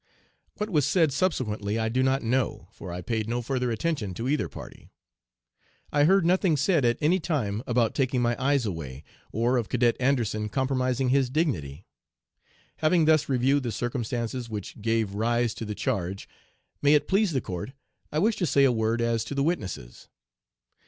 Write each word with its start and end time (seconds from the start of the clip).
What 0.55 0.71
was 0.71 0.87
said 0.87 1.13
subsequently 1.13 1.77
I 1.77 1.87
do 1.87 2.01
not 2.01 2.23
know, 2.23 2.69
for 2.71 2.91
I 2.91 3.01
paid 3.01 3.29
no 3.29 3.43
further 3.43 3.69
attention 3.69 4.15
to 4.15 4.27
either 4.27 4.49
party. 4.49 4.89
I 5.91 6.05
heard 6.05 6.25
nothing 6.25 6.57
said 6.57 6.83
at 6.85 6.97
any 7.01 7.19
time 7.19 7.61
about 7.67 7.93
taking 7.93 8.19
my 8.19 8.35
eyes 8.43 8.65
away, 8.65 9.03
or 9.31 9.57
of 9.57 9.69
Cadet 9.69 9.95
Anderson 9.99 10.49
compromising 10.49 11.09
his 11.09 11.29
dignity. 11.29 11.85
Having 12.77 13.05
thus 13.05 13.29
reviewed 13.29 13.61
the 13.61 13.71
circumstances 13.71 14.49
which 14.49 14.81
gave 14.81 15.13
rise 15.13 15.53
to 15.53 15.65
the 15.65 15.75
charge, 15.75 16.27
may 16.81 16.95
it 16.95 17.07
please 17.07 17.31
the 17.31 17.39
court, 17.39 17.73
I 18.11 18.17
wish 18.17 18.35
to 18.37 18.47
say 18.47 18.63
a 18.63 18.71
word 18.71 19.01
as 19.01 19.23
to 19.25 19.35
the 19.35 19.43
witnesses. 19.43 20.07